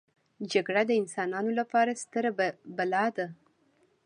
[0.51, 2.31] جګړه د انسانانو لپاره ستره
[2.77, 3.27] بلا ده